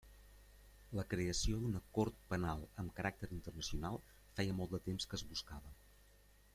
La 0.99 1.03
creació 1.11 1.59
d'una 1.65 1.81
Cort 1.99 2.17
Penal 2.33 2.65
amb 2.85 2.95
caràcter 3.01 3.31
internacional 3.37 4.01
feia 4.41 4.61
molt 4.63 4.75
de 4.77 4.85
temps 4.91 5.11
que 5.13 5.21
es 5.23 5.27
buscava. 5.35 5.77